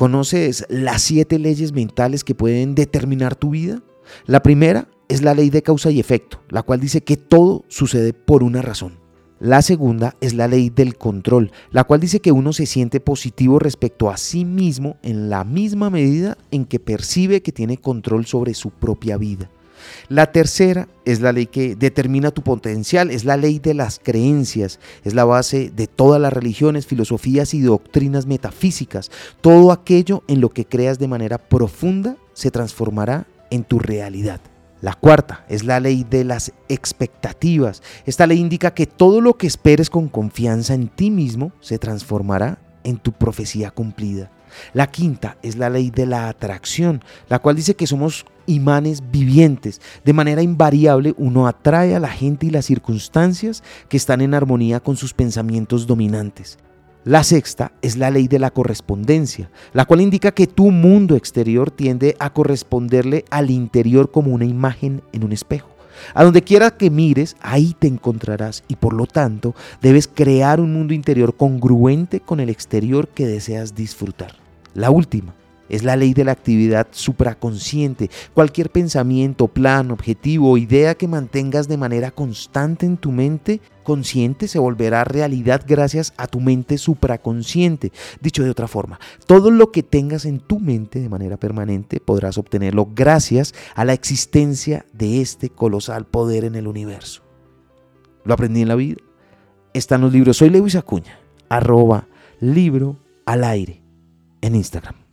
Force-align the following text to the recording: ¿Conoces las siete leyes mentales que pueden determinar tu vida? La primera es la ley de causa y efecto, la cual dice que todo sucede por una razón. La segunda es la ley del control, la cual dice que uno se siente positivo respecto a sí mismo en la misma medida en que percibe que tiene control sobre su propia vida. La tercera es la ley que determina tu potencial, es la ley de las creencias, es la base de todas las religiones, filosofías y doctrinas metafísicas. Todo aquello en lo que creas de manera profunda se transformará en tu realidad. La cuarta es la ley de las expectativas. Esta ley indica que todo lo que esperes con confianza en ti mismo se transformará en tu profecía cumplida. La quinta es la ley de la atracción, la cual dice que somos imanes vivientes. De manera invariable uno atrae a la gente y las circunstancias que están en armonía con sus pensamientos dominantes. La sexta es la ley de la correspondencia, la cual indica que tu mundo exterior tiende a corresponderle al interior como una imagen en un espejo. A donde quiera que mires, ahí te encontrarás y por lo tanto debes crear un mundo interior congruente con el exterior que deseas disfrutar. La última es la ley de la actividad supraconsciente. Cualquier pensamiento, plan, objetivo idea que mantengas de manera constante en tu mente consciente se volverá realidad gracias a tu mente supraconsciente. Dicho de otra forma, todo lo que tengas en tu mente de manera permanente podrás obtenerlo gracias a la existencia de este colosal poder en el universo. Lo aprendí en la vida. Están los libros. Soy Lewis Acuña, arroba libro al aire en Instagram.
¿Conoces 0.00 0.64
las 0.70 1.02
siete 1.02 1.38
leyes 1.38 1.74
mentales 1.74 2.24
que 2.24 2.34
pueden 2.34 2.74
determinar 2.74 3.36
tu 3.36 3.50
vida? 3.50 3.82
La 4.24 4.42
primera 4.42 4.88
es 5.08 5.20
la 5.20 5.34
ley 5.34 5.50
de 5.50 5.60
causa 5.60 5.90
y 5.90 6.00
efecto, 6.00 6.40
la 6.48 6.62
cual 6.62 6.80
dice 6.80 7.02
que 7.02 7.18
todo 7.18 7.66
sucede 7.68 8.14
por 8.14 8.42
una 8.42 8.62
razón. 8.62 8.98
La 9.40 9.60
segunda 9.60 10.16
es 10.22 10.32
la 10.32 10.48
ley 10.48 10.70
del 10.70 10.96
control, 10.96 11.52
la 11.70 11.84
cual 11.84 12.00
dice 12.00 12.20
que 12.20 12.32
uno 12.32 12.54
se 12.54 12.64
siente 12.64 12.98
positivo 12.98 13.58
respecto 13.58 14.08
a 14.08 14.16
sí 14.16 14.46
mismo 14.46 14.96
en 15.02 15.28
la 15.28 15.44
misma 15.44 15.90
medida 15.90 16.38
en 16.50 16.64
que 16.64 16.80
percibe 16.80 17.42
que 17.42 17.52
tiene 17.52 17.76
control 17.76 18.24
sobre 18.24 18.54
su 18.54 18.70
propia 18.70 19.18
vida. 19.18 19.50
La 20.08 20.32
tercera 20.32 20.88
es 21.04 21.20
la 21.20 21.32
ley 21.32 21.46
que 21.46 21.76
determina 21.76 22.30
tu 22.30 22.42
potencial, 22.42 23.10
es 23.10 23.24
la 23.24 23.36
ley 23.36 23.58
de 23.58 23.74
las 23.74 24.00
creencias, 24.02 24.80
es 25.04 25.14
la 25.14 25.24
base 25.24 25.70
de 25.74 25.86
todas 25.86 26.20
las 26.20 26.32
religiones, 26.32 26.86
filosofías 26.86 27.54
y 27.54 27.60
doctrinas 27.60 28.26
metafísicas. 28.26 29.10
Todo 29.40 29.72
aquello 29.72 30.22
en 30.28 30.40
lo 30.40 30.50
que 30.50 30.64
creas 30.64 30.98
de 30.98 31.08
manera 31.08 31.38
profunda 31.38 32.16
se 32.32 32.50
transformará 32.50 33.26
en 33.50 33.64
tu 33.64 33.78
realidad. 33.78 34.40
La 34.80 34.94
cuarta 34.94 35.44
es 35.48 35.64
la 35.64 35.78
ley 35.78 36.06
de 36.08 36.24
las 36.24 36.52
expectativas. 36.68 37.82
Esta 38.06 38.26
ley 38.26 38.38
indica 38.38 38.72
que 38.72 38.86
todo 38.86 39.20
lo 39.20 39.36
que 39.36 39.46
esperes 39.46 39.90
con 39.90 40.08
confianza 40.08 40.72
en 40.72 40.88
ti 40.88 41.10
mismo 41.10 41.52
se 41.60 41.78
transformará 41.78 42.58
en 42.84 42.98
tu 42.98 43.12
profecía 43.12 43.70
cumplida. 43.70 44.30
La 44.72 44.88
quinta 44.88 45.36
es 45.42 45.56
la 45.56 45.70
ley 45.70 45.90
de 45.90 46.06
la 46.06 46.28
atracción, 46.28 47.02
la 47.28 47.38
cual 47.38 47.56
dice 47.56 47.74
que 47.74 47.86
somos 47.86 48.26
imanes 48.46 49.02
vivientes. 49.10 49.80
De 50.04 50.12
manera 50.12 50.42
invariable 50.42 51.14
uno 51.18 51.46
atrae 51.46 51.94
a 51.94 52.00
la 52.00 52.08
gente 52.08 52.46
y 52.46 52.50
las 52.50 52.66
circunstancias 52.66 53.62
que 53.88 53.96
están 53.96 54.20
en 54.20 54.34
armonía 54.34 54.80
con 54.80 54.96
sus 54.96 55.14
pensamientos 55.14 55.86
dominantes. 55.86 56.58
La 57.04 57.24
sexta 57.24 57.72
es 57.80 57.96
la 57.96 58.10
ley 58.10 58.28
de 58.28 58.38
la 58.38 58.50
correspondencia, 58.50 59.50
la 59.72 59.86
cual 59.86 60.02
indica 60.02 60.32
que 60.32 60.46
tu 60.46 60.70
mundo 60.70 61.16
exterior 61.16 61.70
tiende 61.70 62.14
a 62.18 62.30
corresponderle 62.30 63.24
al 63.30 63.50
interior 63.50 64.10
como 64.10 64.32
una 64.32 64.44
imagen 64.44 65.02
en 65.12 65.24
un 65.24 65.32
espejo. 65.32 65.79
A 66.14 66.24
donde 66.24 66.42
quiera 66.42 66.70
que 66.70 66.90
mires, 66.90 67.36
ahí 67.40 67.74
te 67.78 67.86
encontrarás 67.86 68.64
y 68.68 68.76
por 68.76 68.92
lo 68.92 69.06
tanto 69.06 69.54
debes 69.80 70.08
crear 70.08 70.60
un 70.60 70.72
mundo 70.72 70.94
interior 70.94 71.36
congruente 71.36 72.20
con 72.20 72.40
el 72.40 72.50
exterior 72.50 73.08
que 73.08 73.26
deseas 73.26 73.74
disfrutar. 73.74 74.36
La 74.74 74.90
última 74.90 75.34
es 75.70 75.84
la 75.84 75.96
ley 75.96 76.12
de 76.12 76.24
la 76.24 76.32
actividad 76.32 76.88
supraconsciente. 76.90 78.10
Cualquier 78.34 78.70
pensamiento, 78.70 79.48
plan, 79.48 79.90
objetivo 79.90 80.58
idea 80.58 80.94
que 80.94 81.08
mantengas 81.08 81.68
de 81.68 81.76
manera 81.76 82.10
constante 82.10 82.86
en 82.86 82.96
tu 82.96 83.12
mente 83.12 83.60
consciente 83.82 84.46
se 84.46 84.58
volverá 84.58 85.04
realidad 85.04 85.64
gracias 85.66 86.12
a 86.16 86.26
tu 86.26 86.40
mente 86.40 86.78
supraconsciente. 86.78 87.92
Dicho 88.20 88.44
de 88.44 88.50
otra 88.50 88.68
forma, 88.68 89.00
todo 89.26 89.50
lo 89.50 89.72
que 89.72 89.82
tengas 89.82 90.24
en 90.26 90.40
tu 90.40 90.60
mente 90.60 91.00
de 91.00 91.08
manera 91.08 91.36
permanente 91.36 92.00
podrás 92.00 92.38
obtenerlo 92.38 92.88
gracias 92.94 93.54
a 93.74 93.84
la 93.84 93.92
existencia 93.92 94.86
de 94.92 95.20
este 95.20 95.50
colosal 95.50 96.06
poder 96.06 96.44
en 96.44 96.54
el 96.54 96.66
universo. 96.66 97.22
Lo 98.24 98.34
aprendí 98.34 98.62
en 98.62 98.68
la 98.68 98.76
vida. 98.76 98.98
Están 99.72 100.00
los 100.02 100.12
libros. 100.12 100.36
Soy 100.36 100.50
Lewis 100.50 100.74
Acuña, 100.74 101.18
arroba 101.48 102.06
libro 102.40 102.98
al 103.24 103.44
aire 103.44 103.82
en 104.40 104.54
Instagram. 104.54 105.09